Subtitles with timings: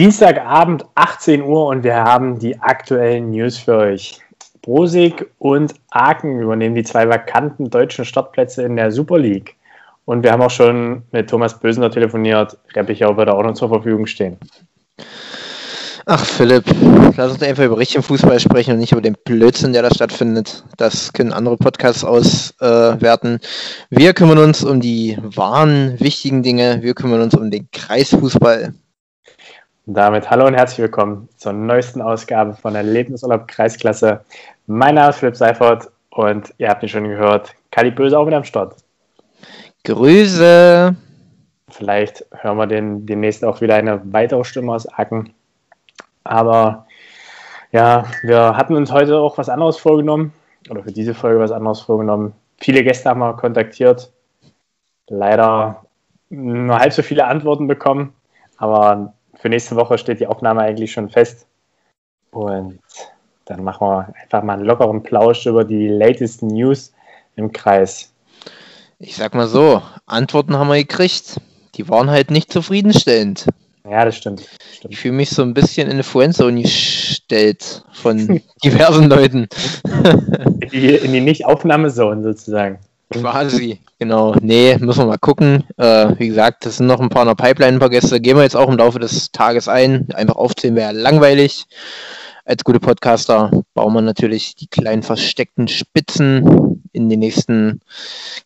[0.00, 4.18] Dienstagabend 18 Uhr und wir haben die aktuellen News für euch.
[4.62, 9.56] Brosig und Aachen übernehmen die zwei vakanten deutschen Startplätze in der Super League.
[10.06, 12.56] Und wir haben auch schon mit Thomas Bösener telefoniert.
[12.74, 14.38] Reppichau wird auch noch zur Verfügung stehen.
[16.06, 16.64] Ach Philipp,
[17.18, 20.64] lass uns einfach über richtigen Fußball sprechen und nicht über den Blödsinn, der da stattfindet.
[20.78, 23.34] Das können andere Podcasts auswerten.
[23.34, 26.78] Äh, wir kümmern uns um die wahren, wichtigen Dinge.
[26.80, 28.72] Wir kümmern uns um den Kreisfußball.
[29.92, 34.24] Damit hallo und herzlich willkommen zur neuesten Ausgabe von der Lebensurlaub Kreisklasse.
[34.68, 38.36] Mein Name ist Philipp Seifert und ihr habt mich schon gehört, Kali Böse auch wieder
[38.36, 38.76] am Start.
[39.82, 40.94] Grüße!
[41.70, 45.34] Vielleicht hören wir den, demnächst auch wieder eine weitere Stimme aus Acken.
[46.22, 46.86] Aber
[47.72, 50.32] ja, wir hatten uns heute auch was anderes vorgenommen
[50.70, 52.32] oder für diese Folge was anderes vorgenommen.
[52.58, 54.12] Viele Gäste haben wir kontaktiert.
[55.08, 55.84] Leider
[56.28, 58.14] nur halb so viele Antworten bekommen,
[58.56, 61.46] aber für nächste Woche steht die Aufnahme eigentlich schon fest.
[62.30, 62.78] Und
[63.46, 66.92] dann machen wir einfach mal einen lockeren Plausch über die latest News
[67.36, 68.12] im Kreis.
[68.98, 71.40] Ich sag mal so, Antworten haben wir gekriegt.
[71.76, 73.46] Die waren halt nicht zufriedenstellend.
[73.88, 74.46] Ja, das stimmt.
[74.74, 74.92] stimmt.
[74.92, 79.48] Ich fühle mich so ein bisschen in eine Friendzone gestellt von diversen Leuten.
[80.60, 82.78] in die, in die Nicht-Aufnahmezone sozusagen.
[83.12, 84.34] Quasi, genau.
[84.40, 85.64] Nee, müssen wir mal gucken.
[85.76, 88.20] Äh, wie gesagt, das sind noch ein paar in der Pipeline, ein paar Gäste.
[88.20, 90.08] Gehen wir jetzt auch im Laufe des Tages ein.
[90.14, 91.66] Einfach aufzählen wäre langweilig.
[92.44, 97.80] Als gute Podcaster bauen wir natürlich die kleinen versteckten Spitzen in den nächsten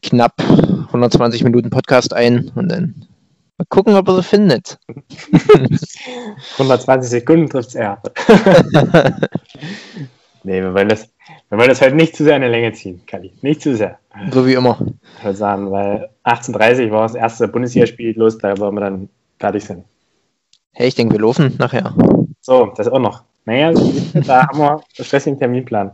[0.02, 3.06] knapp 120 Minuten Podcast ein und dann
[3.58, 4.78] mal gucken, ob er so findet.
[6.52, 8.02] 120 Sekunden trifft es eher.
[10.42, 11.08] nee, wir wollen das
[11.50, 13.32] wir wollen das halt nicht zu sehr in die Länge ziehen, Kali.
[13.42, 13.98] Nicht zu sehr.
[14.30, 14.78] So wie immer.
[15.18, 19.64] Ich würde sagen, weil 18.30 war das erste Bundesligaspiel los, da wollen wir dann fertig
[19.64, 19.84] sind.
[20.72, 21.94] Hey, ich denke, wir laufen nachher.
[22.40, 23.22] So, das auch noch.
[23.44, 23.72] Naja,
[24.26, 25.92] da haben wir einen stressigen Terminplan.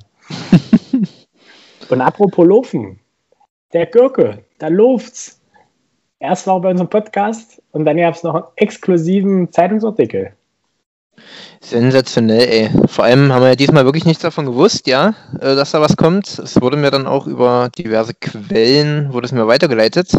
[1.88, 3.00] Und apropos Laufen,
[3.72, 5.40] der Gürke, da läuft's.
[6.20, 10.33] Erst war er bei unserem Podcast und dann gab es noch einen exklusiven Zeitungsartikel.
[11.61, 12.70] Sensationell, ey.
[12.86, 15.97] Vor allem haben wir ja diesmal wirklich nichts davon gewusst, ja, äh, dass da was
[15.97, 16.39] kommt.
[16.39, 20.13] Es wurde mir dann auch über diverse Quellen, wurde es mir weitergeleitet.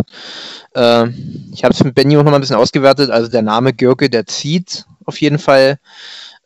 [0.75, 1.07] Äh,
[1.53, 3.09] ich habe es mit Benny auch noch mal ein bisschen ausgewertet.
[3.09, 5.79] Also der Name Görke, der zieht auf jeden Fall.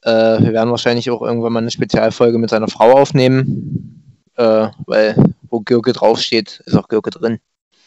[0.02, 4.02] Äh, wir werden wahrscheinlich auch irgendwann mal eine Spezialfolge mit seiner Frau aufnehmen,
[4.38, 5.16] weil
[5.50, 7.40] wo Görke draufsteht, ist auch Görke drin.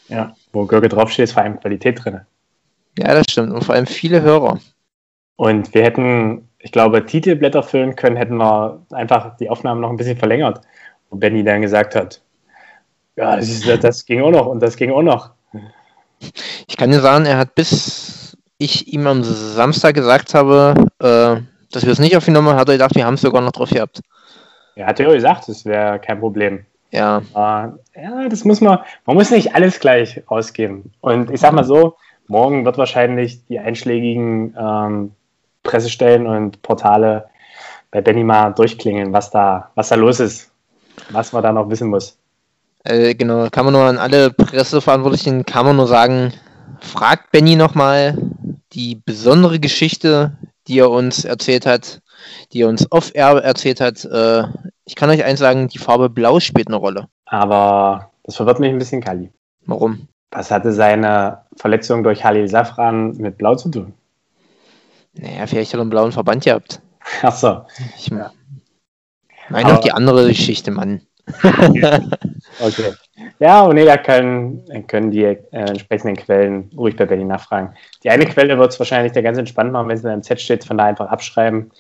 [0.09, 2.21] Ja, wo Görke draufsteht, ist vor allem Qualität drin.
[2.99, 3.53] Ja, das stimmt.
[3.53, 4.59] Und vor allem viele Hörer.
[5.37, 9.97] Und wir hätten ich glaube, Titelblätter füllen können, hätten wir einfach die Aufnahmen noch ein
[9.97, 10.61] bisschen verlängert.
[11.11, 12.21] Wo Benny dann gesagt hat,
[13.17, 15.31] ja, das, ist, das ging auch noch und das ging auch noch.
[16.67, 21.41] Ich kann dir sagen, er hat bis ich ihm am Samstag gesagt habe, äh,
[21.73, 23.71] dass wir es nicht aufgenommen haben, hat er gedacht, wir haben es sogar noch drauf
[23.71, 24.01] gehabt.
[24.75, 26.65] Er hat ja auch gesagt, das wäre kein Problem.
[26.91, 27.19] Ja.
[27.35, 30.93] Äh, ja, das muss man, man muss nicht alles gleich ausgeben.
[31.01, 31.97] Und ich sag mal so,
[32.27, 35.13] morgen wird wahrscheinlich die einschlägigen ähm,
[35.69, 37.29] Pressestellen und Portale
[37.91, 40.51] bei Benny mal durchklingeln, was da, was da los ist,
[41.11, 42.17] was man da noch wissen muss.
[42.85, 46.33] Äh, genau, kann man nur an alle Presseverantwortlichen, kann man nur sagen,
[46.81, 48.17] fragt Benny nochmal
[48.73, 52.01] die besondere Geschichte, die er uns erzählt hat,
[52.53, 54.05] die er uns off-air erzählt hat.
[54.07, 54.45] Äh,
[54.87, 57.09] ich kann euch eins sagen, die Farbe Blau spielt eine Rolle.
[57.27, 59.31] Aber das verwirrt mich ein bisschen, Kali.
[59.67, 60.09] Warum?
[60.31, 63.95] Was hatte seine Verletzung durch Halil Safran mit Blau zu tun?
[65.19, 66.81] Naja, vielleicht hat er einen blauen Verband gehabt.
[67.23, 67.63] Ach so.
[67.97, 71.03] Ich meine auch die andere Geschichte, Mann.
[71.43, 72.95] okay.
[73.39, 77.75] Ja, und nee, da können, können die äh, entsprechenden Quellen ruhig bei Berlin nachfragen.
[78.03, 80.41] Die eine Quelle wird es wahrscheinlich der ganz entspannt machen, wenn es in einem Z
[80.41, 81.71] steht, von da einfach abschreiben,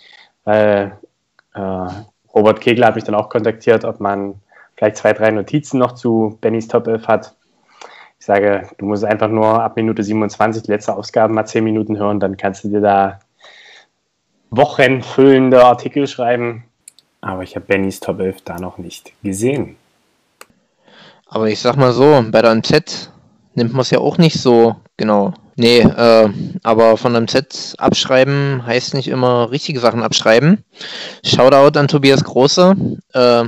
[0.44, 0.99] weil
[1.55, 1.87] äh,
[2.34, 4.34] Robert Kegler hat mich dann auch kontaktiert, ob man
[4.76, 7.34] vielleicht zwei, drei Notizen noch zu Bennys Top 11 hat.
[8.19, 11.97] Ich sage, du musst einfach nur ab Minute 27 die letzte Ausgabe mal 10 Minuten
[11.99, 13.20] hören, dann kannst du dir da
[14.50, 16.64] wochenfüllende Artikel schreiben.
[17.20, 19.76] Aber ich habe Bennys Top 11 da noch nicht gesehen.
[21.26, 23.11] Aber ich sag mal so, bei der MZ
[23.55, 25.34] nimmt man es ja auch nicht so genau.
[25.56, 26.28] Nee, äh,
[26.62, 30.64] aber von einem Z abschreiben heißt nicht immer richtige Sachen abschreiben.
[31.25, 32.76] Shoutout an Tobias Große.
[33.12, 33.44] Äh,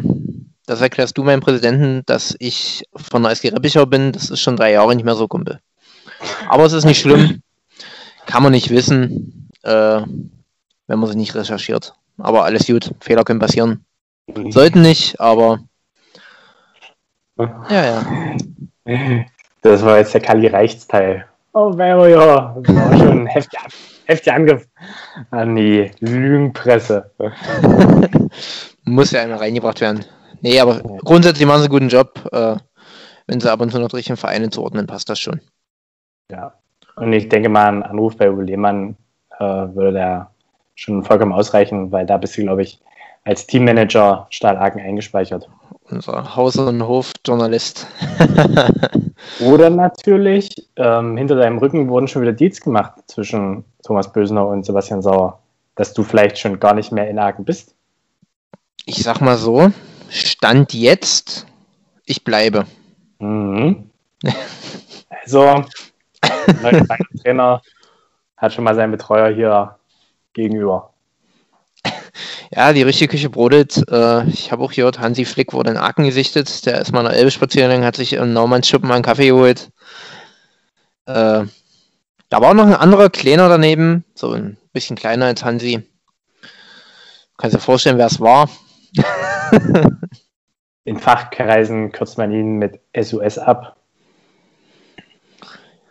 [0.67, 4.11] das erklärst du meinem Präsidenten, dass ich von der SG Reppichau bin.
[4.11, 5.61] Das ist schon drei Jahre nicht mehr so, Kumpel.
[6.49, 7.43] Aber es ist nicht schlimm.
[8.27, 9.49] Kann man nicht wissen.
[9.63, 10.03] Äh,
[10.91, 11.95] wenn man sie nicht recherchiert.
[12.19, 13.85] Aber alles gut, Fehler können passieren.
[14.27, 14.51] Mhm.
[14.51, 15.61] Sollten nicht, aber
[17.71, 18.03] ja,
[18.85, 19.25] ja.
[19.63, 21.25] Das war jetzt der Kali Reichtsteil.
[21.53, 23.63] Oh, ja, das war schon ein heftiger,
[24.05, 24.69] heftiger Angriff
[25.31, 27.11] an die Lügenpresse.
[28.85, 30.05] Muss ja einmal reingebracht werden.
[30.41, 32.29] Nee, aber grundsätzlich machen sie einen guten Job.
[32.33, 32.57] Äh,
[33.27, 35.41] wenn sie ab und zu noch den Vereine zuordnen, passt das schon.
[36.31, 36.55] Ja.
[36.97, 38.97] Und ich denke mal, ein Anruf bei Uwe Lehmann
[39.39, 40.31] äh, würde da
[40.81, 42.81] schon vollkommen ausreichen, weil da bist du, glaube ich,
[43.25, 45.49] als Teammanager Stahlaken eingespeichert.
[45.91, 47.87] Unser Haus- und Hof-Journalist.
[49.41, 54.65] Oder natürlich, ähm, hinter deinem Rücken wurden schon wieder Deals gemacht zwischen Thomas Bösner und
[54.65, 55.41] Sebastian Sauer,
[55.75, 57.75] dass du vielleicht schon gar nicht mehr in Aachen bist.
[58.87, 59.71] Ich sag mal so,
[60.09, 61.47] Stand jetzt,
[62.07, 62.65] ich bleibe.
[63.19, 63.91] Mhm.
[65.23, 65.65] Also,
[66.63, 66.87] neuer
[67.23, 67.61] Trainer
[68.39, 69.77] hat schon mal seinen Betreuer hier
[70.33, 70.93] gegenüber.
[72.53, 73.89] Ja, die richtige Küche brodelt.
[73.91, 76.67] Äh, ich habe auch gehört, Hansi Flick wurde in Aachen gesichtet.
[76.67, 79.71] Der ist mal der Elbe spazieren hat sich in Naumannschuppen mal einen Kaffee geholt.
[81.07, 81.45] Äh,
[82.29, 85.83] da war auch noch ein anderer kleiner daneben, so ein bisschen kleiner als Hansi.
[87.37, 88.51] Kannst dir vorstellen, wer es war?
[90.85, 93.77] In Fachkreisen kürzt man ihn mit SUS ab.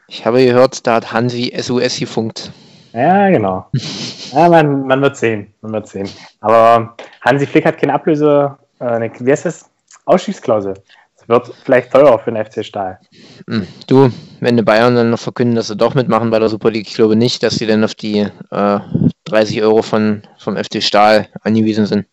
[0.08, 2.52] Ich habe gehört, da hat Hansi SUS gefunkt.
[2.94, 3.68] Ja, genau.
[4.32, 5.54] ja, man, man wird sehen.
[5.62, 6.10] Man wird sehen.
[6.42, 9.70] Aber Hansi Flick hat keine Ablöse, äh, eine, wie heißt das?
[10.06, 10.74] Ausstiegsklausel.
[11.18, 13.00] Das wird vielleicht teurer für den FC Stahl.
[13.48, 16.72] Hm, du, wenn die Bayern dann noch verkünden, dass sie doch mitmachen bei der Super
[16.72, 18.80] League, ich glaube nicht, dass sie dann auf die äh,
[19.26, 22.08] 30 Euro von, vom FC Stahl angewiesen sind.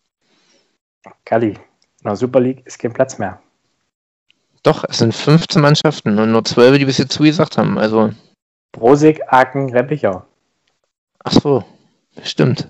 [1.25, 1.57] Kali, in
[2.03, 3.39] der Super League ist kein Platz mehr.
[4.63, 7.77] Doch, es sind 15 Mannschaften und nur 12, die bis jetzt zugesagt haben.
[7.77, 8.11] Also.
[8.73, 10.23] Brosig, Aachen, Reppichau.
[11.23, 11.63] Ach so,
[12.23, 12.69] stimmt.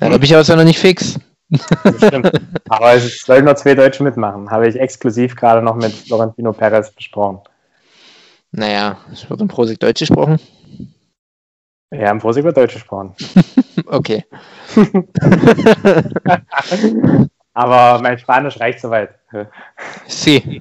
[0.00, 1.18] Ja, Reppichau ist ja noch nicht fix.
[1.98, 2.32] Stimmt.
[2.68, 4.50] Aber es sollen nur zwei Deutsche mitmachen.
[4.50, 7.40] Habe ich exklusiv gerade noch mit Florentino Perez besprochen.
[8.50, 10.38] Naja, es wird im Prosig Deutsch gesprochen.
[11.90, 13.14] Ja, im Prosig wird Deutsch gesprochen.
[13.86, 14.24] okay.
[17.52, 19.10] Aber mein Spanisch reicht soweit.
[20.06, 20.60] Sí.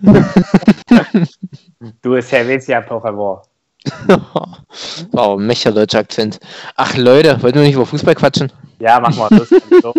[2.01, 3.44] du cerveza, por favor.
[5.12, 6.39] wow, mächer deutscher Akzent.
[6.75, 8.51] Ach Leute, wollten wir nicht über Fußball quatschen?
[8.80, 9.30] Ja, mach mal.
[9.30, 9.94] Das, du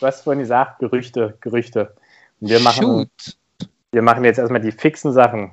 [0.00, 1.94] hast vorhin gesagt, Gerüchte, Gerüchte.
[2.40, 3.10] Und wir machen,
[3.92, 5.52] wir machen jetzt erstmal die fixen Sachen.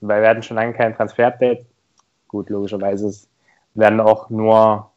[0.00, 1.66] Weil wir hatten schon lange kein Transfer-Update.
[2.28, 3.12] Gut, logischerweise
[3.74, 4.90] werden auch nur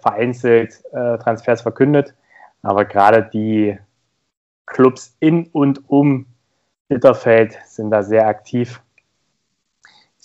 [0.00, 2.14] vereinzelt äh, Transfers verkündet.
[2.62, 3.78] Aber gerade die
[4.66, 6.26] Clubs in und um
[6.88, 8.80] Bitterfeld sind da sehr aktiv.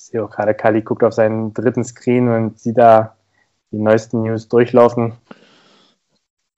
[0.07, 3.15] Sehe auch gerade, Kali guckt auf seinen dritten Screen und sieht da
[3.71, 5.13] die neuesten News durchlaufen.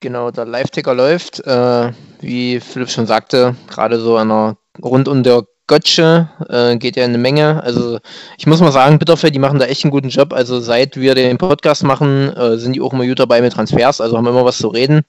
[0.02, 1.46] Genau, der Live-Ticker läuft.
[1.46, 1.92] Äh,
[2.22, 7.04] wie Philipp schon sagte, gerade so an der, rund um der Götze äh, geht ja
[7.04, 7.62] eine Menge.
[7.64, 8.00] Also
[8.38, 10.32] ich muss mal sagen, Bitterfeld, die machen da echt einen guten Job.
[10.32, 14.00] Also seit wir den Podcast machen, äh, sind die auch immer gut dabei mit Transfers,
[14.00, 15.02] also haben immer was zu reden.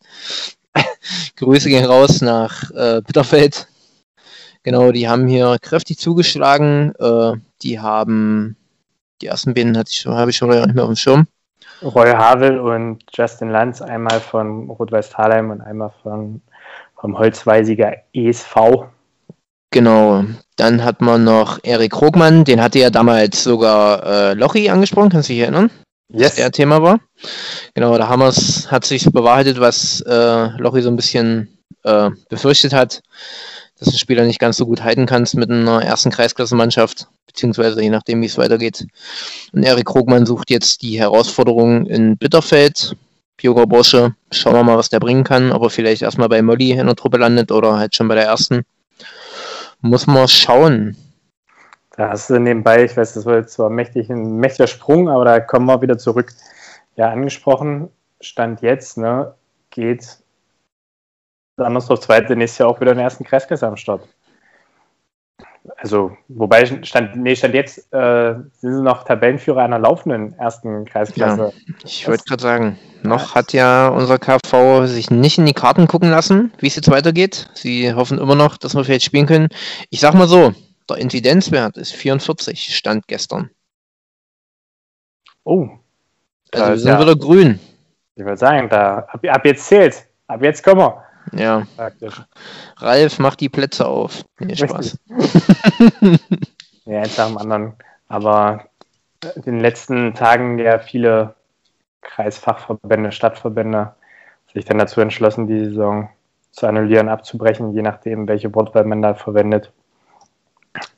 [1.37, 3.67] Grüße gehen raus nach äh, Bitterfeld.
[4.63, 6.93] Genau, die haben hier kräftig zugeschlagen.
[6.99, 8.57] Äh, die haben
[9.21, 11.27] die ersten beiden hatte ich, habe ich schon nicht mehr auf dem Schirm.
[11.83, 16.43] Roy Havel und Justin Lanz, einmal von Rot-Weiß Thalheim und einmal von,
[16.97, 18.55] vom Holzweisiger ESV.
[19.71, 20.25] Genau,
[20.57, 25.29] dann hat man noch Erik Krogmann, den hatte ja damals sogar äh, Lochi angesprochen, kannst
[25.29, 25.71] du dich erinnern?
[26.13, 26.35] yes.
[26.35, 26.99] der Thema war.
[27.75, 32.73] Genau, da haben wir's, hat sich bewahrheitet, was äh, Lochi so ein bisschen äh, befürchtet
[32.73, 33.01] hat,
[33.81, 37.91] dass du Spieler nicht ganz so gut halten kannst mit einer ersten Kreisklassenmannschaft, beziehungsweise je
[37.91, 38.87] nachdem, wie es weitergeht.
[39.53, 42.95] Und Erik Krogmann sucht jetzt die Herausforderung in Bitterfeld.
[43.39, 46.73] Björger Bursche, schauen wir mal, was der bringen kann, ob er vielleicht erstmal bei Molly
[46.73, 48.63] in der Truppe landet oder halt schon bei der ersten.
[49.81, 50.95] Muss man schauen.
[51.97, 55.25] Da hast du nebenbei, ich weiß, das war jetzt zwar mächtig, ein mächtiger Sprung, aber
[55.25, 56.35] da kommen wir wieder zurück.
[56.97, 57.89] Ja, angesprochen,
[58.21, 59.35] Stand jetzt, ne,
[59.71, 60.19] geht
[61.67, 64.03] Andersdorf Zweite nächstes Jahr auch wieder in den ersten Kreisklasse am Start.
[65.77, 71.53] Also, wobei Stand, nee, Stand jetzt äh, sind sie noch Tabellenführer einer laufenden ersten Kreisklasse.
[71.55, 75.87] Ja, ich wollte gerade sagen, noch hat ja unser KV sich nicht in die Karten
[75.87, 77.51] gucken lassen, wie es jetzt weitergeht.
[77.55, 79.49] Sie hoffen immer noch, dass wir vielleicht spielen können.
[79.91, 80.55] Ich sag mal so,
[80.89, 83.51] der Inzidenzwert ist 44, stand gestern.
[85.45, 85.69] Oh.
[86.53, 87.61] Also wir sind ja, wieder grün.
[88.17, 90.05] Ich würde sagen, da, ab, ab, jetzt zählt.
[90.27, 91.05] Ab jetzt kommen wir.
[91.33, 91.67] Ja.
[91.77, 92.23] Praktisch.
[92.77, 94.25] Ralf macht die Plätze auf.
[94.39, 94.99] Nee, Spaß.
[96.87, 97.75] ja, eins nach dem anderen.
[98.09, 98.65] Aber
[99.37, 101.35] in den letzten Tagen ja viele
[102.01, 103.95] Kreisfachverbände, Stadtverbände
[104.53, 106.09] sich dann dazu entschlossen, die Saison
[106.51, 109.73] zu annullieren, abzubrechen, je nachdem, welche Wortwahl man da verwendet.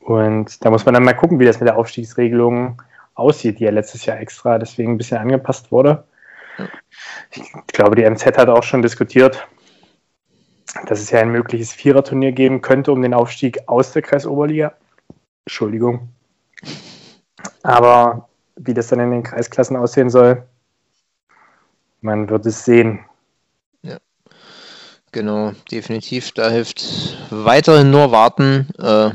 [0.01, 2.81] Und da muss man dann mal gucken, wie das mit der Aufstiegsregelung
[3.15, 6.05] aussieht, die ja letztes Jahr extra deswegen ein bisschen angepasst wurde.
[7.31, 9.47] Ich glaube, die MZ hat auch schon diskutiert,
[10.87, 14.75] dass es ja ein mögliches Viererturnier geben könnte um den Aufstieg aus der Kreisoberliga.
[15.45, 16.09] Entschuldigung.
[17.63, 20.47] Aber wie das dann in den Kreisklassen aussehen soll,
[22.01, 23.01] man wird es sehen.
[23.83, 23.99] Ja,
[25.13, 26.33] genau, definitiv.
[26.33, 28.69] Da hilft weiterhin nur warten.
[28.79, 29.11] Äh,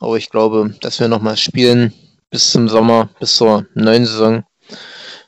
[0.00, 1.92] aber ich glaube, dass wir nochmal spielen
[2.30, 4.44] bis zum Sommer, bis zur neuen Saison.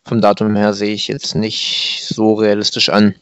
[0.05, 3.15] Vom Datum her sehe ich jetzt nicht so realistisch an.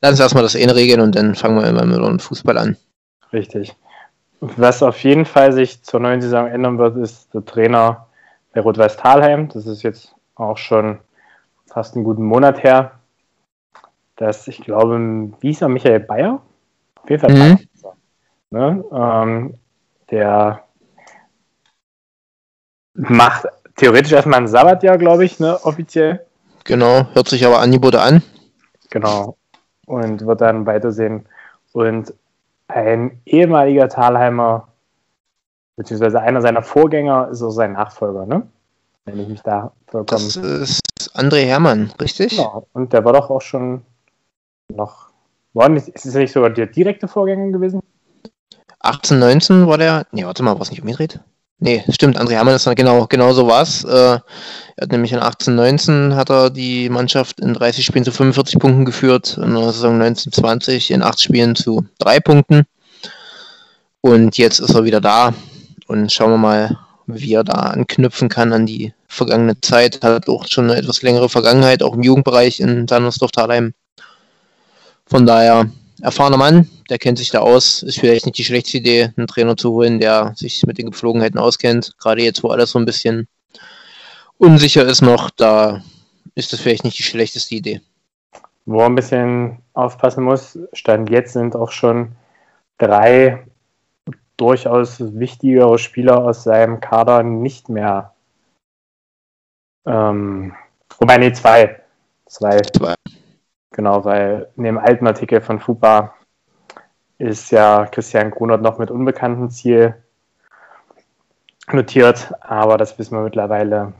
[0.00, 2.76] Lass uns erstmal das eine regeln und dann fangen wir immer mit dem Fußball an.
[3.32, 3.76] Richtig.
[4.40, 8.06] Was auf jeden Fall sich zur neuen Saison ändern wird, ist der Trainer
[8.52, 9.48] bei Rot-Weiß Talheim.
[9.48, 10.98] Das ist jetzt auch schon
[11.66, 12.92] fast einen guten Monat her.
[14.16, 14.98] Dass ich glaube,
[15.40, 16.42] wie hieß er, Michael Bayer?
[17.02, 17.58] Auf jeden Fall mhm.
[17.82, 17.96] Bayer.
[18.50, 18.84] Ne?
[18.92, 19.54] Ähm,
[20.10, 20.64] der
[22.94, 26.26] macht theoretisch erstmal ein Sabbatjahr, glaube ich, ne, offiziell.
[26.64, 28.22] Genau, hört sich aber Angebote an.
[28.90, 29.36] Genau.
[29.90, 31.26] Und wird dann weitersehen.
[31.72, 32.14] Und
[32.68, 34.68] ein ehemaliger Talheimer,
[35.74, 38.46] beziehungsweise einer seiner Vorgänger, ist auch sein Nachfolger, ne?
[39.04, 40.26] Wenn ich mich da vollkommen.
[40.26, 40.80] Das ist
[41.16, 42.36] André Hermann, richtig?
[42.36, 42.68] Genau.
[42.72, 43.82] Und der war doch auch schon
[44.68, 45.10] noch.
[45.54, 47.80] War nicht, ist es nicht sogar der direkte Vorgänger gewesen?
[48.78, 50.06] 18, 19 war der.
[50.12, 51.18] Nee, warte mal, war es nicht umgedreht?
[51.62, 53.84] Nee, stimmt, André Hammann ist genau, genau so was.
[53.84, 54.22] Äh, er
[54.80, 58.86] hat nämlich in 18, 19 hat er die Mannschaft in 30 Spielen zu 45 Punkten
[58.86, 62.62] geführt, in der Saison 19, 20 in 8 Spielen zu 3 Punkten.
[64.00, 65.34] Und jetzt ist er wieder da
[65.86, 70.02] und schauen wir mal, wie er da anknüpfen kann an die vergangene Zeit.
[70.02, 73.74] Hat auch schon eine etwas längere Vergangenheit, auch im Jugendbereich in Sandersdorf-Thalheim.
[75.04, 75.68] Von daher
[76.02, 77.82] erfahrener Mann, der kennt sich da aus.
[77.82, 81.38] Ist vielleicht nicht die schlechteste Idee, einen Trainer zu holen, der sich mit den Gepflogenheiten
[81.38, 81.94] auskennt.
[81.98, 83.28] Gerade jetzt, wo alles so ein bisschen
[84.38, 85.82] unsicher ist noch, da
[86.34, 87.80] ist das vielleicht nicht die schlechteste Idee.
[88.64, 92.12] Wo er ein bisschen aufpassen muss, Stand jetzt sind auch schon
[92.78, 93.44] drei
[94.36, 98.14] durchaus wichtigere Spieler aus seinem Kader nicht mehr.
[99.86, 100.54] Ähm,
[100.98, 101.80] wobei, nee, zwei.
[102.26, 102.60] Zwei.
[102.60, 102.94] zwei.
[103.72, 106.14] Genau, weil in dem alten Artikel von FUPA
[107.18, 109.94] ist ja Christian Grunert noch mit unbekanntem Ziel
[111.72, 113.92] notiert, aber das wissen wir mittlerweile.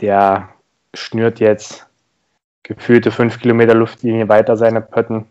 [0.00, 0.48] Der
[0.94, 1.86] schnürt jetzt
[2.62, 5.26] gefühlte fünf Kilometer Luftlinie weiter seine Pötten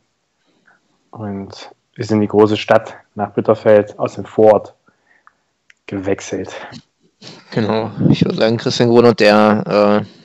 [1.11, 4.73] und ist in die große Stadt nach Bitterfeld aus dem Vorort
[5.85, 6.53] gewechselt.
[7.51, 10.20] Genau, ich würde sagen, Christian Grunert, der äh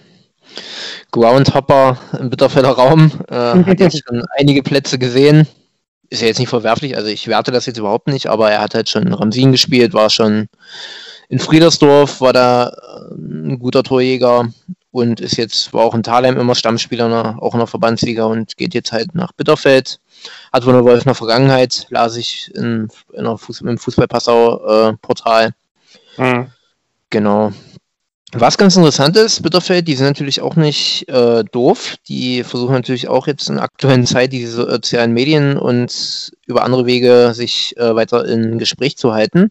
[1.16, 3.10] Groundhopper im Bitterfelder Raum.
[3.28, 5.46] Äh, hat jetzt schon einige Plätze gesehen.
[6.10, 8.74] Ist ja jetzt nicht verwerflich, also ich werte das jetzt überhaupt nicht, aber er hat
[8.74, 10.46] halt schon Ramsin gespielt, war schon
[11.28, 14.48] in Friedersdorf, war da äh, ein guter Torjäger
[14.92, 18.56] und ist jetzt, war auch in Thalheim immer Stammspieler, ne, auch in der Verbandsliga und
[18.56, 19.98] geht jetzt halt nach Bitterfeld.
[20.52, 25.54] Hat wohl eine Wolf in der Vergangenheit, las ich in, in der Fuß, im Fußball-Passau-Portal.
[26.18, 26.46] Äh, mhm.
[27.10, 27.52] Genau.
[28.32, 31.94] Was ganz interessant ist, Bitterfeld, die sind natürlich auch nicht äh, doof.
[32.08, 37.32] Die versuchen natürlich auch jetzt in aktuellen Zeit die sozialen Medien und über andere Wege
[37.34, 39.50] sich äh, weiter in Gespräch zu halten.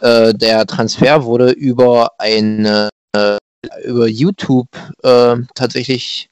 [0.00, 3.38] Äh, der Transfer wurde über eine äh,
[3.84, 4.68] über YouTube
[5.02, 6.28] äh, tatsächlich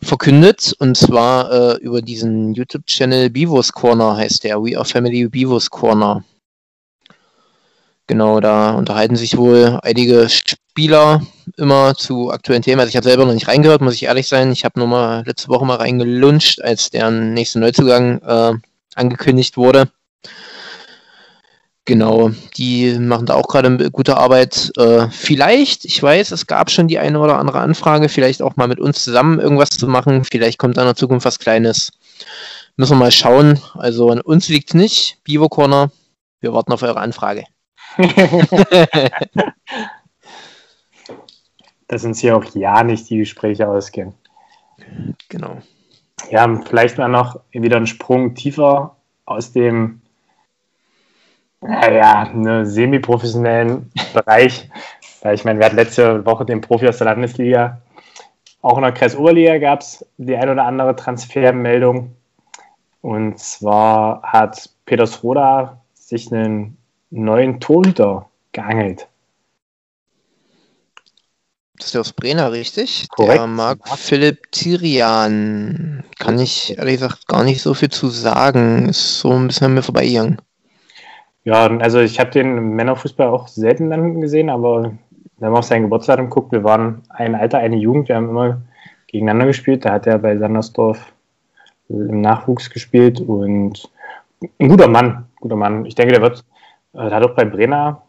[0.00, 5.68] verkündet und zwar äh, über diesen YouTube-Channel Bivos Corner heißt der, We Are Family Bivos
[5.68, 6.24] Corner.
[8.06, 10.28] Genau, da unterhalten sich wohl einige
[10.80, 11.20] Spieler
[11.58, 12.80] immer zu aktuellen Themen.
[12.80, 14.50] Also ich habe selber noch nicht reingehört, muss ich ehrlich sein.
[14.50, 18.54] Ich habe nur mal letzte Woche mal reingelunscht, als deren nächster Neuzugang äh,
[18.94, 19.90] angekündigt wurde.
[21.84, 24.72] Genau, die machen da auch gerade gute Arbeit.
[24.78, 28.68] Äh, vielleicht, ich weiß, es gab schon die eine oder andere Anfrage, vielleicht auch mal
[28.68, 30.24] mit uns zusammen irgendwas zu machen.
[30.24, 31.92] Vielleicht kommt da in der Zukunft was Kleines.
[32.76, 33.60] Müssen wir mal schauen.
[33.74, 35.18] Also an uns liegt nicht.
[35.24, 35.90] Bivo Corner,
[36.40, 37.44] wir warten auf eure Anfrage.
[41.90, 44.14] dass uns hier auch ja nicht die Gespräche ausgehen.
[45.28, 45.58] Genau.
[46.30, 48.94] Ja, vielleicht mal noch wieder einen Sprung tiefer
[49.24, 50.00] aus dem,
[51.60, 54.70] naja, ne, semi-professionellen Bereich.
[55.22, 57.82] Weil ich meine, wir hatten letzte Woche den Profi aus der Landesliga.
[58.62, 62.14] Auch in der Kreisoberliga gab es die ein oder andere Transfermeldung.
[63.02, 66.76] Und zwar hat Peters Roda sich einen
[67.10, 69.08] neuen Torhüter geangelt.
[71.80, 73.08] Das ist der aus Brenner, richtig?
[73.08, 73.38] Korrekt.
[73.38, 76.04] Der Marc Philipp Tirian.
[76.18, 78.90] Kann ich ehrlich gesagt gar nicht so viel zu sagen.
[78.90, 80.42] Ist so ein bisschen an mir vorbeigegangen.
[81.44, 84.92] Ja, also ich habe den Männerfußball auch selten dann gesehen, aber
[85.38, 88.60] wenn man auf sein Geburtsdatum guckt, wir waren ein Alter, eine Jugend, wir haben immer
[89.06, 89.86] gegeneinander gespielt.
[89.86, 91.14] Da hat er bei Sandersdorf
[91.88, 93.90] im Nachwuchs gespielt und
[94.58, 95.86] ein guter Mann, guter Mann.
[95.86, 96.44] Ich denke, der wird,
[96.92, 98.02] äh, der hat auch bei Brenner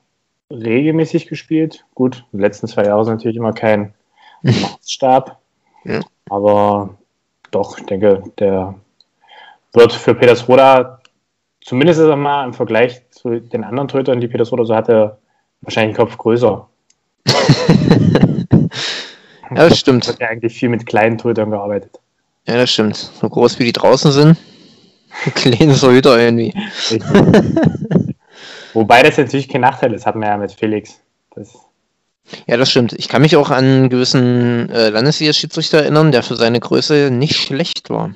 [0.52, 1.86] regelmäßig gespielt.
[1.96, 3.94] Gut, die letzten zwei Jahre sind natürlich immer kein
[4.42, 5.38] Maßstab,
[5.86, 6.02] ja.
[6.30, 6.98] aber
[7.52, 8.76] doch, ich denke, der
[9.74, 11.00] wird für Petersroda
[11.64, 15.18] zumindest einmal im Vergleich zu den anderen Tötern, die Petersroda so hatte,
[15.62, 16.68] wahrscheinlich einen Kopf größer.
[19.50, 20.08] ja, das stimmt.
[20.08, 22.00] Hat ja eigentlich viel mit kleinen Tötern gearbeitet.
[22.48, 22.96] Ja, das stimmt.
[22.96, 24.38] So groß wie die draußen sind,
[25.36, 26.54] kleine so Hüter irgendwie.
[28.74, 31.00] Wobei das natürlich kein Nachteil ist, hat man ja mit Felix.
[31.36, 31.54] Das
[32.48, 32.94] ja, das stimmt.
[32.94, 37.36] Ich kann mich auch an einen gewissen äh, Landesliga-Schiedsrichter erinnern, der für seine Größe nicht
[37.36, 38.16] schlecht war.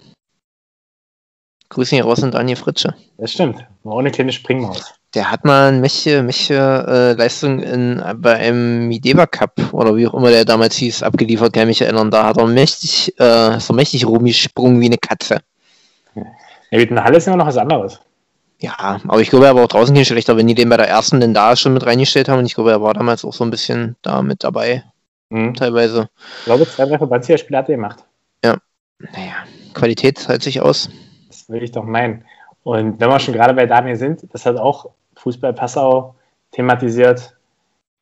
[1.69, 2.93] Grüße hier raus an Daniel Fritsche.
[3.17, 3.65] Das stimmt.
[3.83, 4.93] War auch eine kleine Springmaus.
[5.13, 10.07] Der hat mal eine mächtige, mächtige äh, Leistung in, bei einem Mideba Cup oder wie
[10.07, 12.11] auch immer der damals hieß, abgeliefert, kann ich mich erinnern.
[12.11, 15.39] Da hat er mächtig, äh, so mächtig rumgesprungen wie eine Katze.
[16.15, 17.99] Ja, mit einer Halle ist ja noch was anderes.
[18.59, 20.87] Ja, aber ich glaube, er war auch draußen kein schlechter, wenn die den bei der
[20.87, 22.39] ersten denn da schon mit reingestellt haben.
[22.39, 24.83] Und ich glaube, er war damals auch so ein bisschen da mit dabei.
[25.29, 25.53] Mhm.
[25.55, 26.09] Teilweise.
[26.39, 28.05] Ich glaube, zwei, drei Verbandsligaspiele hat er gemacht.
[28.43, 28.57] Ja.
[28.99, 30.89] Naja, Qualität zahlt sich aus.
[31.27, 32.23] Das will ich doch meinen.
[32.63, 36.15] Und wenn wir schon gerade bei Daniel sind, das hat auch Fußball Passau
[36.51, 37.35] thematisiert.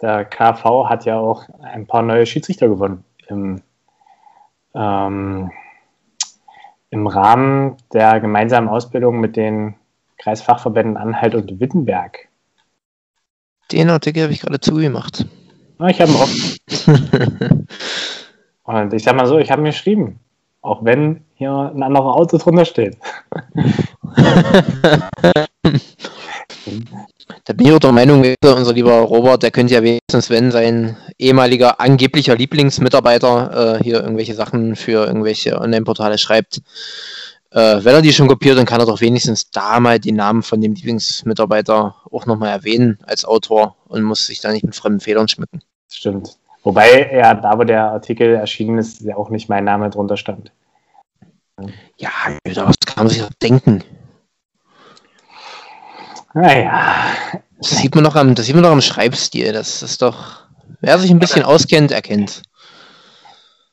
[0.01, 3.61] Der KV hat ja auch ein paar neue Schiedsrichter gewonnen im,
[4.75, 5.51] ähm,
[6.89, 9.75] im Rahmen der gemeinsamen Ausbildung mit den
[10.23, 12.29] Kreisfachverbänden Anhalt und Wittenberg.
[13.73, 15.25] Den Artikel habe ich gerade zugemacht.
[15.79, 17.67] Ah, ich habe ihn offen.
[18.63, 20.19] und ich sag mal so, ich habe mir geschrieben,
[20.61, 22.95] auch wenn hier ein anderer Auto drunter steht.
[27.45, 30.95] Da bin ich auch der Meinung, unser lieber Robert, der könnte ja wenigstens, wenn sein
[31.17, 36.61] ehemaliger angeblicher Lieblingsmitarbeiter äh, hier irgendwelche Sachen für irgendwelche Online-Portale schreibt,
[37.53, 40.41] äh, wenn er die schon kopiert, dann kann er doch wenigstens da mal den Namen
[40.41, 44.99] von dem Lieblingsmitarbeiter auch nochmal erwähnen als Autor und muss sich da nicht mit fremden
[44.99, 45.61] Federn schmücken.
[45.87, 46.37] Stimmt.
[46.63, 50.51] Wobei ja, da wo der Artikel erschienen ist, ja auch nicht mein Name drunter stand.
[51.97, 52.09] Ja,
[52.45, 53.83] was kann man sich doch denken?
[56.33, 57.05] Naja.
[57.59, 59.53] Das sieht man noch am, das sieht man noch am Schreibstil.
[59.53, 60.47] Das ist doch,
[60.81, 62.41] wer sich ein bisschen auskennt, erkennt.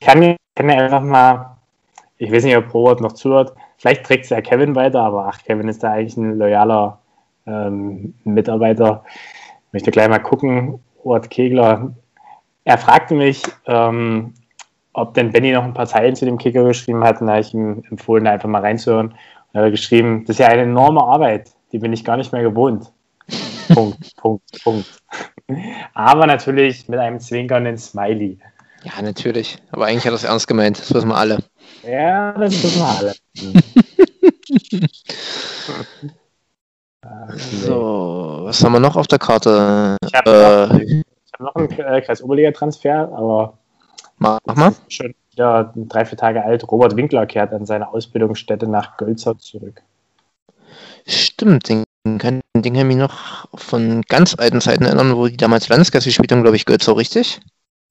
[0.01, 1.57] Ich kann kann mir einfach mal,
[2.19, 5.43] ich weiß nicht, ob Robert noch zuhört, vielleicht trägt es ja Kevin weiter, aber ach,
[5.43, 6.99] Kevin ist da eigentlich ein loyaler
[7.47, 9.05] ähm, Mitarbeiter.
[9.69, 11.95] Ich möchte gleich mal gucken, Robert Kegler.
[12.65, 14.35] Er fragte mich, ähm,
[14.93, 17.21] ob denn Benny noch ein paar Zeilen zu dem Kicker geschrieben hat.
[17.21, 19.09] Und da habe ich ihm empfohlen, da einfach mal reinzuhören.
[19.09, 19.17] Und
[19.55, 22.43] er hat geschrieben, das ist ja eine enorme Arbeit, die bin ich gar nicht mehr
[22.43, 22.93] gewohnt.
[23.73, 25.03] Punkt, Punkt, Punkt.
[25.95, 28.39] Aber natürlich mit einem zwinkernden Smiley.
[28.83, 29.59] Ja, natürlich.
[29.73, 30.79] Aber eigentlich hat er es ernst gemeint.
[30.79, 31.39] Das wissen wir alle.
[31.83, 33.15] Ja, das wissen wir alle.
[37.65, 39.97] so, was haben wir noch auf der Karte?
[40.07, 40.31] Ich habe
[40.81, 43.59] äh, hab noch einen äh, Kreis-Oberliga-Transfer, aber
[44.19, 44.75] Mach, mal.
[44.89, 46.71] Schon wieder drei, vier Tage alt.
[46.71, 49.81] Robert Winkler kehrt an seine Ausbildungsstätte nach Gölzer zurück.
[51.07, 51.85] Stimmt, den
[52.19, 56.09] kann den kann ich mich noch von ganz alten Zeiten erinnern, wo die damals Landesklasse
[56.09, 57.41] gespielt haben, glaube ich, Gölzer, richtig?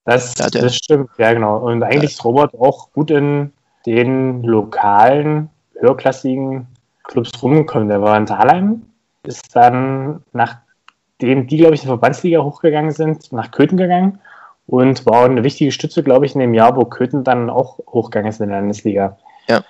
[0.05, 1.57] Das, da das stimmt, ja genau.
[1.57, 3.51] Und eigentlich ist Robert auch gut in
[3.85, 6.67] den lokalen, höherklassigen
[7.03, 7.89] Clubs rumgekommen.
[7.89, 8.83] Der war in Thalheim,
[9.23, 14.19] ist dann, nachdem die, glaube ich, in die Verbandsliga hochgegangen sind, nach Köthen gegangen
[14.67, 18.29] und war eine wichtige Stütze, glaube ich, in dem Jahr, wo Köthen dann auch hochgegangen
[18.29, 19.17] ist in der Landesliga.
[19.47, 19.63] Ja.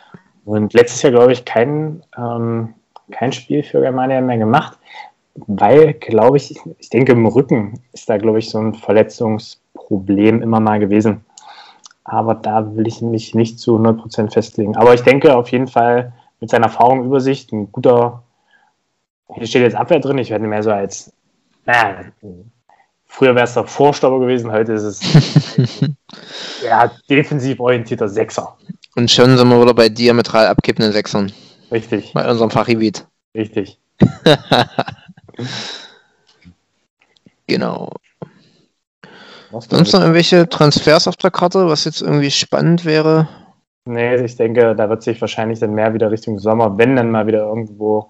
[0.46, 2.74] Und letztes Jahr, glaube ich, kein, ähm,
[3.12, 4.78] kein Spiel für Germania mehr gemacht,
[5.48, 10.60] weil, glaube ich, ich denke, im Rücken ist da, glaube ich, so ein Verletzungsproblem immer
[10.60, 11.24] mal gewesen.
[12.10, 14.76] Aber da will ich mich nicht zu 100% festlegen.
[14.76, 18.24] Aber ich denke auf jeden Fall mit seiner Erfahrung, Übersicht, ein guter,
[19.36, 21.12] hier steht jetzt Abwehr drin, ich werde mehr so als,
[21.66, 22.06] naja,
[23.12, 25.02] Früher wäre es der Vorstopper gewesen, heute ist es
[26.64, 28.56] ja, defensiv orientierter Sechser.
[28.96, 31.32] Und schon sind wir wieder bei diametral abkippenden Sechsern.
[31.72, 32.14] Richtig.
[32.14, 33.08] Bei unserem Fachgebiet.
[33.34, 33.80] Richtig.
[37.48, 37.92] genau.
[39.52, 43.28] Sonst noch irgendwelche Transfers auf der Karte, was jetzt irgendwie spannend wäre?
[43.86, 47.26] Nee, ich denke, da wird sich wahrscheinlich dann mehr wieder Richtung Sommer, wenn dann mal
[47.26, 48.10] wieder irgendwo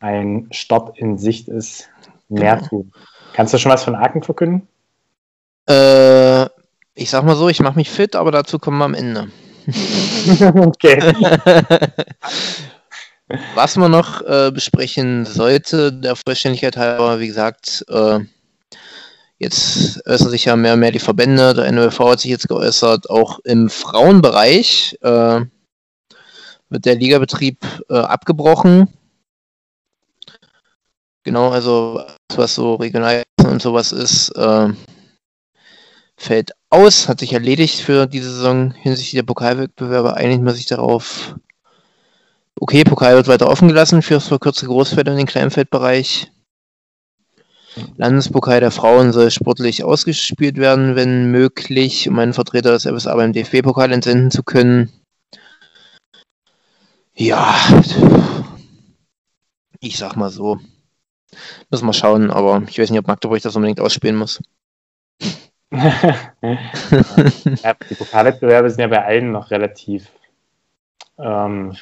[0.00, 1.88] ein Stopp in Sicht ist,
[2.28, 2.68] mehr genau.
[2.68, 2.92] tun.
[3.32, 4.66] Kannst du schon was von Aachen verkünden?
[5.68, 6.46] Äh,
[6.94, 9.28] ich sag mal so, ich mache mich fit, aber dazu kommen wir am Ende.
[10.56, 11.14] okay.
[13.54, 18.18] Was man noch äh, besprechen sollte, der Vollständigkeit halber, wie gesagt, äh,
[19.42, 21.52] Jetzt äußern sich ja mehr und mehr die Verbände.
[21.52, 23.10] Der NOV hat sich jetzt geäußert.
[23.10, 25.40] Auch im Frauenbereich äh,
[26.68, 27.58] wird der Ligabetrieb
[27.90, 28.86] äh, abgebrochen.
[31.24, 32.04] Genau, also
[32.36, 34.68] was so regional und sowas ist, äh,
[36.16, 40.14] fällt aus, hat sich erledigt für diese Saison hinsichtlich der Pokalwettbewerbe.
[40.14, 41.34] Einigt man sich darauf.
[42.60, 46.30] Okay, Pokal wird weiter offen gelassen für verkürzte Großfeld und den Kleinfeldbereich.
[47.96, 53.32] Landespokal der Frauen soll sportlich ausgespielt werden, wenn möglich, um einen Vertreter des FSA beim
[53.32, 54.92] DFB-Pokal entsenden zu können.
[57.14, 57.54] Ja,
[59.80, 60.58] ich sag mal so.
[61.70, 64.42] Müssen wir schauen, aber ich weiß nicht, ob Magdeburg das unbedingt ausspielen muss.
[65.72, 70.10] ja, die Pokalwettbewerbe sind ja bei allen noch relativ
[71.18, 71.74] ähm,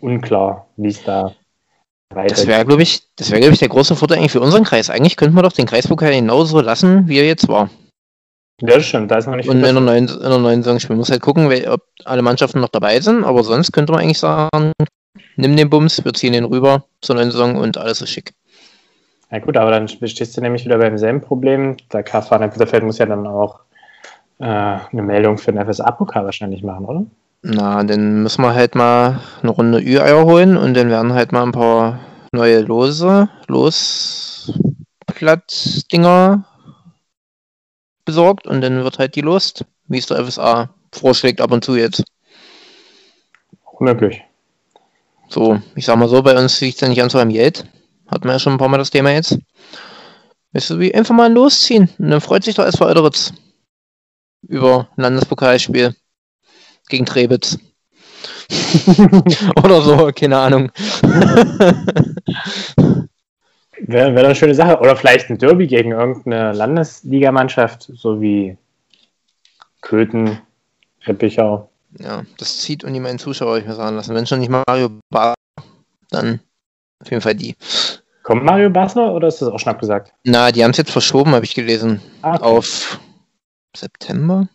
[0.00, 1.34] unklar, wie es da
[2.10, 4.64] weiter Das wäre, glaube ich, das wäre, glaube ich, der große Vorteil eigentlich für unseren
[4.64, 4.90] Kreis.
[4.90, 7.70] Eigentlich könnten wir doch den Kreispokal genauso lassen, wie er jetzt war.
[8.60, 10.78] Ja, das stimmt, da ist noch nicht Und in der, neuen, in der neuen Saison
[10.78, 10.96] spielen.
[10.96, 14.20] Man muss halt gucken, ob alle Mannschaften noch dabei sind, aber sonst könnte man eigentlich
[14.20, 14.72] sagen,
[15.36, 18.32] nimm den Bums, wir ziehen den rüber zur neuen Saison und alles ist schick.
[19.30, 21.76] Ja gut, aber dann stehst du nämlich wieder beim selben Problem.
[21.92, 23.60] Der KV Bitterfeld muss ja dann auch
[24.38, 27.04] äh, eine Meldung für den FSA-Pokal wahrscheinlich machen, oder?
[27.46, 31.42] Na, dann müssen wir halt mal eine Runde Ü-Eier holen und dann werden halt mal
[31.42, 32.00] ein paar
[32.32, 36.46] neue Lose, Losplatt-Dinger
[38.06, 41.76] besorgt und dann wird halt die Lust, wie es der FSA vorschlägt, ab und zu
[41.76, 42.02] jetzt.
[43.72, 44.22] Unmöglich.
[45.28, 47.66] So, ich sag mal so, bei uns liegt es ja nicht an so einem Geld.
[48.06, 49.38] Hatten wir ja schon ein paar Mal das Thema jetzt.
[50.54, 51.90] Weißt du, wie einfach mal losziehen.
[51.98, 53.34] Und dann freut sich doch SV Euderitz
[54.48, 55.94] über ein Landespokalspiel
[56.88, 57.58] gegen Trebitz.
[59.64, 60.70] Oder so, keine Ahnung.
[63.86, 64.78] Wäre wär eine schöne Sache.
[64.80, 68.56] Oder vielleicht ein Derby gegen irgendeine Landesligamannschaft, so wie
[69.80, 70.38] Köthen,
[71.04, 71.70] Reppichau.
[71.98, 74.14] Ja, das zieht und meinen Zuschauer, ich mir sagen lassen.
[74.14, 75.34] Wenn schon nicht Mario Bar,
[76.10, 76.40] dann
[77.00, 77.56] auf jeden Fall die.
[78.22, 80.12] Kommt Mario Basler oder ist das auch schon abgesagt?
[80.24, 82.00] Na, die haben es jetzt verschoben, habe ich gelesen.
[82.22, 82.44] Ah, okay.
[82.44, 83.00] Auf
[83.76, 84.48] September,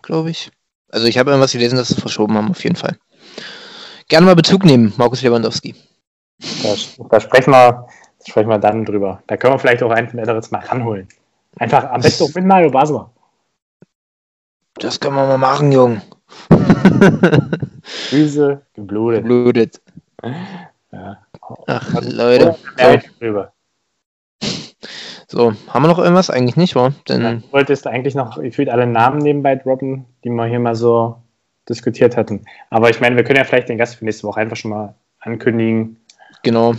[0.00, 0.50] glaube ich.
[0.92, 2.96] Also ich habe irgendwas gelesen, dass sie verschoben haben, auf jeden Fall.
[4.08, 5.74] Gerne mal Bezug nehmen, Markus Lewandowski.
[6.62, 6.74] Da,
[7.08, 7.86] da, sprechen, wir,
[8.18, 9.22] da sprechen wir dann drüber.
[9.26, 11.08] Da können wir vielleicht auch einen von Ederitz mal ranholen.
[11.56, 13.10] Einfach am besten auch mit Mario Basler.
[14.74, 16.02] Das können wir mal machen, Jung.
[17.82, 19.22] Füße geblutet.
[19.22, 19.80] Geblutet.
[20.92, 21.18] Ja.
[21.66, 22.56] Ach, Leute.
[25.32, 25.54] So.
[25.68, 26.28] haben wir noch irgendwas?
[26.28, 26.92] Eigentlich nicht, wa?
[27.08, 30.74] Denn ja, du wolltest eigentlich noch gefühlt alle Namen nebenbei droppen, die wir hier mal
[30.74, 31.16] so
[31.66, 32.44] diskutiert hatten.
[32.68, 34.94] Aber ich meine, wir können ja vielleicht den Gast für nächste Woche einfach schon mal
[35.20, 35.96] ankündigen.
[36.42, 36.74] Genau.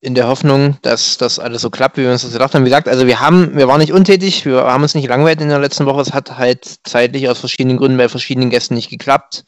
[0.00, 2.62] In der Hoffnung, dass das alles so klappt, wie wir uns das gedacht haben.
[2.62, 5.50] Wie gesagt, also wir haben, wir waren nicht untätig, wir haben uns nicht langweilt in
[5.50, 6.00] der letzten Woche.
[6.00, 9.44] Es hat halt zeitlich aus verschiedenen Gründen bei verschiedenen Gästen nicht geklappt.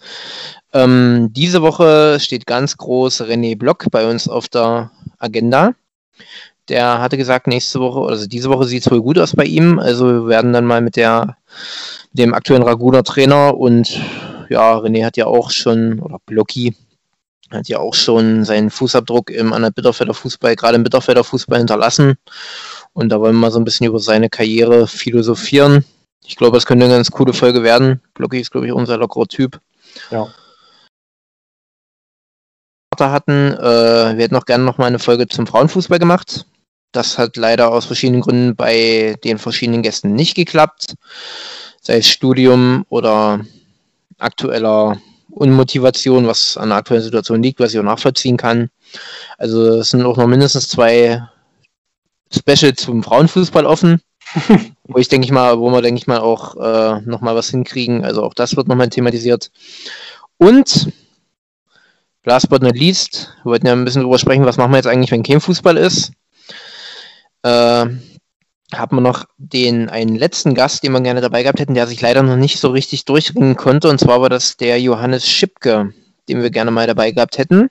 [0.75, 5.73] Ähm, diese Woche steht ganz groß René Block bei uns auf der Agenda.
[6.69, 9.79] Der hatte gesagt, nächste Woche, also diese Woche sieht es wohl gut aus bei ihm.
[9.79, 11.37] Also wir werden dann mal mit der,
[12.13, 14.01] dem aktuellen Raguner Trainer und
[14.49, 16.77] ja, René hat ja auch schon, oder Blocki,
[17.51, 21.59] hat ja auch schon seinen Fußabdruck im an der Bitterfelder Fußball, gerade im Bitterfelder Fußball
[21.59, 22.15] hinterlassen.
[22.93, 25.85] Und da wollen wir mal so ein bisschen über seine Karriere philosophieren.
[26.25, 28.01] Ich glaube, es könnte eine ganz coole Folge werden.
[28.15, 29.61] Blocki ist, glaube ich, unser lockerer Typ.
[30.11, 30.29] Ja
[33.01, 33.55] hatten.
[33.55, 36.47] Äh, wir hätten auch gerne noch mal eine Folge zum Frauenfußball gemacht.
[36.93, 40.95] Das hat leider aus verschiedenen Gründen bei den verschiedenen Gästen nicht geklappt.
[41.81, 43.41] Sei es Studium oder
[44.19, 44.99] aktueller
[45.31, 48.71] Unmotivation, was an der aktuellen Situation liegt, was ich auch nachvollziehen kann.
[49.39, 51.23] Also es sind auch noch mindestens zwei
[52.31, 54.01] Specials zum Frauenfußball offen,
[54.85, 57.49] wo ich denke ich mal, wo wir denke ich mal auch äh, noch mal was
[57.49, 58.05] hinkriegen.
[58.05, 59.51] Also auch das wird nochmal thematisiert.
[60.37, 60.93] Und
[62.25, 64.87] last but not least, wir wollten ja ein bisschen darüber sprechen, was machen wir jetzt
[64.87, 66.13] eigentlich, wenn kein Fußball ist.
[67.43, 67.87] Äh,
[68.75, 72.01] haben wir noch den einen letzten Gast, den wir gerne dabei gehabt hätten, der sich
[72.01, 73.89] leider noch nicht so richtig durchringen konnte.
[73.89, 75.93] Und zwar war das der Johannes Schipke,
[76.29, 77.71] den wir gerne mal dabei gehabt hätten.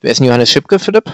[0.00, 1.10] Wer ist denn Johannes Schipke, Philipp?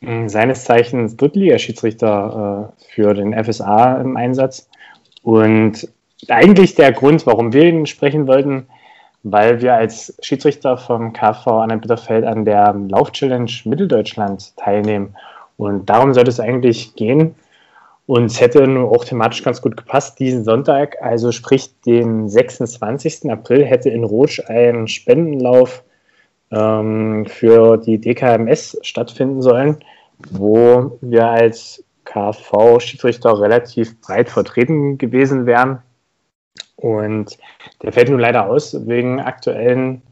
[0.00, 4.68] Hm, seines Zeichens Drittligaschiedsrichter äh, für den FSA im Einsatz.
[5.22, 5.88] Und
[6.28, 8.66] eigentlich der Grund, warum wir ihn sprechen wollten,
[9.22, 15.14] weil wir als Schiedsrichter vom KV Anhalt-Bitterfeld an der Lauf-Challenge Mitteldeutschland teilnehmen.
[15.56, 17.34] Und darum sollte es eigentlich gehen.
[18.06, 20.18] Und es hätte nur auch thematisch ganz gut gepasst.
[20.18, 23.30] Diesen Sonntag, also sprich den 26.
[23.30, 25.84] April, hätte in Rotsch ein Spendenlauf
[26.50, 29.78] ähm, für die DKMS stattfinden sollen,
[30.30, 35.78] wo wir als KSV-Schiedsrichter relativ breit vertreten gewesen wären.
[36.76, 37.38] Und
[37.82, 40.02] der fällt nun leider aus wegen aktuellen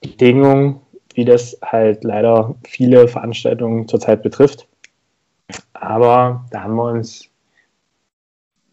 [0.00, 0.80] Bedingungen,
[1.14, 4.66] wie das halt leider viele Veranstaltungen zurzeit betrifft.
[5.72, 7.28] Aber da haben wir uns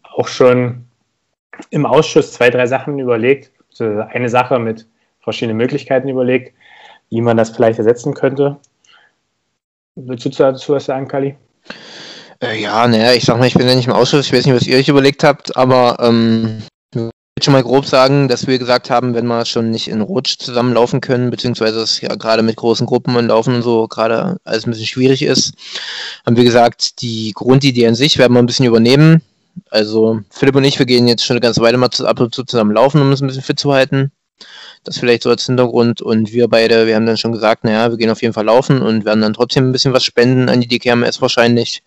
[0.02, 0.84] auch schon
[1.70, 4.86] im Ausschuss zwei, drei Sachen überlegt, eine Sache mit
[5.20, 6.54] verschiedenen Möglichkeiten überlegt,
[7.10, 8.58] wie man das vielleicht ersetzen könnte.
[9.94, 11.36] Willst du dazu was sagen, Kali?
[12.40, 14.54] Äh, ja, naja, ich sag mal, ich bin ja nicht im Ausschuss, ich weiß nicht,
[14.54, 16.62] was ihr euch überlegt habt, aber ähm,
[17.48, 21.00] schon mal grob sagen, dass wir gesagt haben, wenn wir schon nicht in Rutsch zusammenlaufen
[21.00, 24.70] können, beziehungsweise es ja gerade mit großen Gruppen und Laufen und so gerade alles ein
[24.72, 25.54] bisschen schwierig ist,
[26.26, 29.22] haben wir gesagt, die Grundidee an sich werden wir ein bisschen übernehmen.
[29.70, 32.44] Also Philipp und ich, wir gehen jetzt schon eine ganze Weile mal ab und zu
[32.44, 34.12] zusammen laufen, um uns ein bisschen fit zu halten.
[34.84, 36.02] Das vielleicht so als Hintergrund.
[36.02, 38.82] Und wir beide, wir haben dann schon gesagt, naja, wir gehen auf jeden Fall laufen
[38.82, 41.82] und werden dann trotzdem ein bisschen was spenden an die DKMS wahrscheinlich.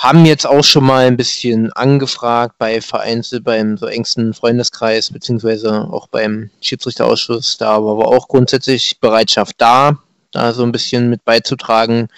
[0.00, 5.88] Haben jetzt auch schon mal ein bisschen angefragt bei vereinzelt beim so engsten Freundeskreis, beziehungsweise
[5.92, 7.58] auch beim Schiedsrichterausschuss.
[7.58, 9.98] Da war aber auch grundsätzlich Bereitschaft da,
[10.32, 12.08] da so ein bisschen mit beizutragen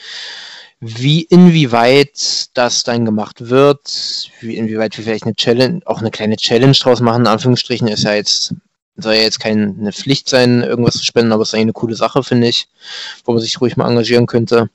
[0.84, 6.36] wie inwieweit das dann gemacht wird, wie inwieweit wir vielleicht eine Challenge, auch eine kleine
[6.36, 8.52] Challenge draus machen, in Anführungsstrichen, ist ja jetzt
[8.96, 11.94] soll ja jetzt keine Pflicht sein, irgendwas zu spenden, aber es ist eigentlich eine coole
[11.94, 12.66] Sache, finde ich,
[13.24, 14.70] wo man sich ruhig mal engagieren könnte.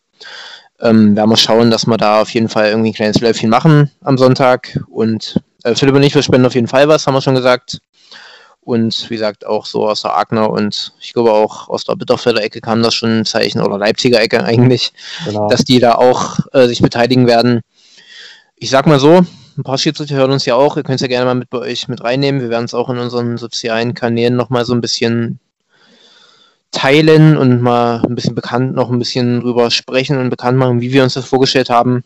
[0.79, 3.91] Ähm, werden wir schauen, dass wir da auf jeden Fall irgendwie ein kleines Läufchen machen
[4.01, 4.79] am Sonntag.
[4.89, 7.79] Und äh, Philipp und ich, wir spenden auf jeden Fall was, haben wir schon gesagt.
[8.61, 12.43] Und wie gesagt, auch so aus der Agner und ich glaube auch aus der Bitterfelder
[12.43, 14.91] Ecke kam das schon ein Zeichen, oder Leipziger Ecke eigentlich,
[15.23, 15.47] genau.
[15.47, 17.61] dass die da auch äh, sich beteiligen werden.
[18.57, 19.25] Ich sag mal so,
[19.57, 20.75] ein paar Schiedsrichter hören uns ja auch.
[20.75, 22.41] Ihr könnt es ja gerne mal mit bei euch mit reinnehmen.
[22.41, 25.39] Wir werden es auch in unseren sozialen Kanälen nochmal so ein bisschen
[26.77, 30.93] teilen und mal ein bisschen bekannt, noch ein bisschen drüber sprechen und bekannt machen, wie
[30.93, 32.03] wir uns das vorgestellt haben.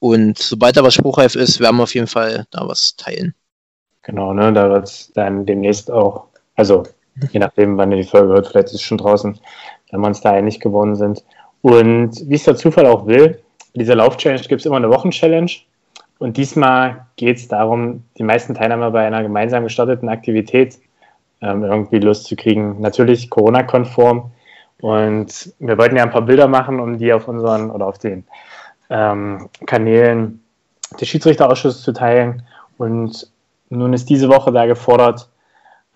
[0.00, 3.34] Und sobald da was spruchreif ist, werden wir auf jeden Fall da was teilen.
[4.02, 6.82] Genau, ne, da wird es dann demnächst auch, also
[7.30, 9.38] je nachdem, wann ihr die Folge hört, vielleicht ist es schon draußen,
[9.90, 11.24] wenn wir uns da einig geworden sind.
[11.62, 13.40] Und wie es der Zufall auch will,
[13.74, 15.50] bei dieser Lauf-Challenge gibt es immer eine Wochen-Challenge.
[16.18, 20.78] Und diesmal geht es darum, die meisten Teilnehmer bei einer gemeinsam gestarteten Aktivität
[21.40, 22.80] ähm, irgendwie loszukriegen.
[22.80, 24.30] Natürlich Corona-konform.
[24.80, 28.24] Und wir wollten ja ein paar Bilder machen, um die auf unseren oder auf den
[28.90, 30.42] ähm, Kanälen
[31.00, 32.42] des Schiedsrichterausschusses zu teilen.
[32.78, 33.30] Und
[33.70, 35.28] nun ist diese Woche da gefordert,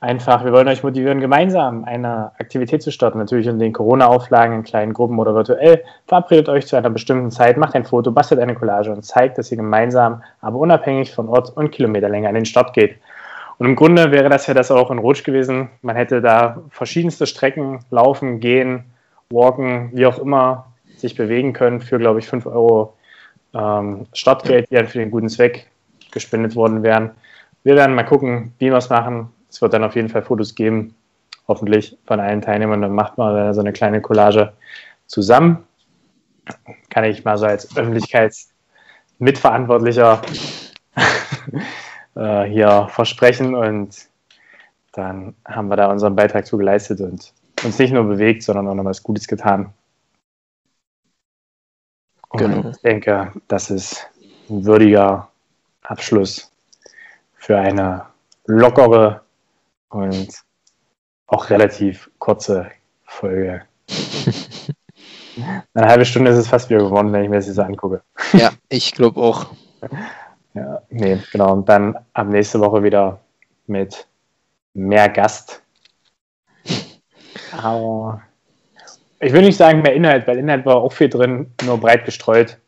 [0.00, 3.18] einfach, wir wollen euch motivieren, gemeinsam eine Aktivität zu starten.
[3.18, 5.84] Natürlich in den Corona-Auflagen in kleinen Gruppen oder virtuell.
[6.06, 9.50] Verabredet euch zu einer bestimmten Zeit, macht ein Foto, bastelt eine Collage und zeigt, dass
[9.50, 12.96] ihr gemeinsam, aber unabhängig von Ort und Kilometerlänge an den Start geht.
[13.60, 15.70] Und im Grunde wäre das ja das auch in Rutsch gewesen.
[15.82, 18.84] Man hätte da verschiedenste Strecken laufen, gehen,
[19.30, 22.96] walken, wie auch immer, sich bewegen können für, glaube ich, 5 Euro
[23.54, 25.68] ähm, Startgeld, die dann für den guten Zweck
[26.10, 27.12] gespendet worden wären.
[27.62, 30.54] Wir werden mal gucken, wie wir es machen es wird dann auf jeden Fall Fotos
[30.54, 30.94] geben,
[31.48, 32.80] hoffentlich von allen Teilnehmern.
[32.82, 34.52] Dann macht man so eine kleine Collage
[35.06, 35.64] zusammen.
[36.88, 40.22] Kann ich mal so als Öffentlichkeitsmitverantwortlicher
[42.14, 43.54] äh, hier versprechen.
[43.54, 44.08] Und
[44.92, 47.32] dann haben wir da unseren Beitrag zu geleistet und
[47.64, 49.72] uns nicht nur bewegt, sondern auch noch was Gutes getan.
[52.28, 52.70] Und genau.
[52.70, 54.08] ich denke, das ist
[54.48, 55.28] ein würdiger
[55.82, 56.52] Abschluss
[57.34, 58.06] für eine
[58.46, 59.22] lockere
[59.88, 60.28] und
[61.26, 62.70] auch relativ kurze
[63.04, 63.62] Folge.
[65.74, 68.02] Eine halbe Stunde ist es fast wieder geworden, wenn ich mir das jetzt angucke.
[68.32, 69.46] Ja, ich glaube auch.
[70.54, 71.52] Ja, nee, genau.
[71.52, 73.20] Und dann ab nächste Woche wieder
[73.66, 74.06] mit
[74.74, 75.62] mehr Gast.
[77.52, 78.22] Aber
[79.20, 82.58] ich will nicht sagen mehr Inhalt, weil Inhalt war auch viel drin, nur breit gestreut.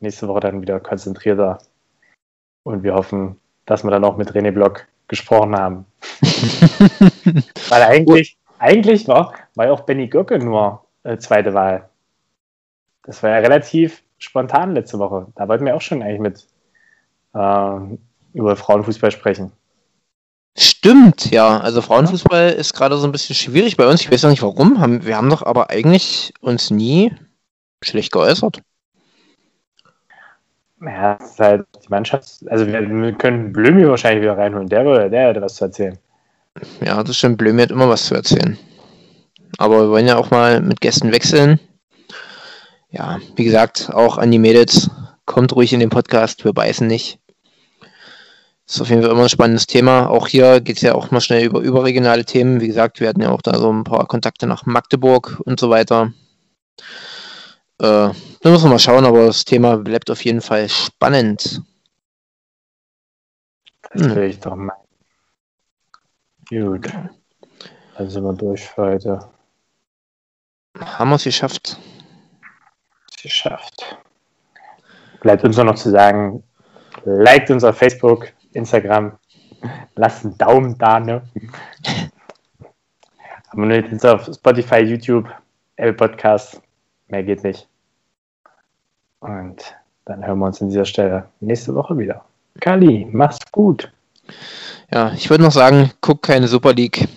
[0.00, 1.58] Nächste Woche dann wieder konzentrierter.
[2.62, 5.86] Und wir hoffen, dass wir dann auch mit René Block gesprochen haben.
[7.68, 11.88] Weil eigentlich, eigentlich war, war ja auch Benny Göcke nur äh, zweite Wahl.
[13.04, 15.26] Das war ja relativ spontan letzte Woche.
[15.36, 16.46] Da wollten wir auch schon eigentlich mit
[18.32, 19.52] über Frauenfußball sprechen.
[20.58, 21.60] Stimmt, ja.
[21.60, 24.00] Also Frauenfußball ist gerade so ein bisschen schwierig bei uns.
[24.00, 25.04] Ich weiß auch nicht warum.
[25.04, 27.12] wir haben doch aber eigentlich uns nie
[27.82, 28.62] schlecht geäußert.
[30.80, 32.44] Ja, das ist halt die Mannschaft.
[32.48, 34.68] Also wir, wir können Blömi wahrscheinlich wieder reinholen.
[34.68, 35.98] Der, der hätte was zu erzählen.
[36.84, 37.38] Ja, das stimmt.
[37.38, 38.58] Blömi hat immer was zu erzählen.
[39.58, 41.60] Aber wir wollen ja auch mal mit Gästen wechseln.
[42.90, 44.90] Ja, wie gesagt, auch an die Mädels.
[45.26, 46.44] Kommt ruhig in den Podcast.
[46.44, 47.18] Wir beißen nicht.
[48.66, 50.08] Das ist auf jeden Fall immer ein spannendes Thema.
[50.08, 52.60] Auch hier geht es ja auch mal schnell über überregionale Themen.
[52.60, 55.70] Wie gesagt, wir hatten ja auch da so ein paar Kontakte nach Magdeburg und so
[55.70, 56.12] weiter.
[57.78, 61.62] Äh, da müssen wir mal schauen, aber das Thema bleibt auf jeden Fall spannend.
[63.92, 64.14] Das hm.
[64.16, 64.74] will ich doch mal.
[66.48, 66.88] Gut.
[67.96, 69.30] Dann sind wir durch für heute.
[70.80, 71.78] Haben wir es geschafft.
[73.22, 73.96] Geschafft.
[75.20, 76.42] Bleibt uns nur noch zu sagen,
[77.04, 79.12] liked uns auf Facebook, Instagram,
[79.94, 81.22] lasst einen Daumen da, ne?
[83.50, 85.28] Abonniert uns auf Spotify, YouTube,
[85.76, 86.60] Apple Podcast.
[87.08, 87.68] Mehr geht nicht.
[89.20, 92.24] Und dann hören wir uns an dieser Stelle nächste Woche wieder.
[92.60, 93.90] Kali, mach's gut.
[94.92, 97.08] Ja, ich würde noch sagen, guck keine Super League.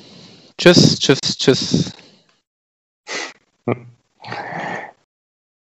[0.58, 1.94] Tschüss, tschüss, tschüss.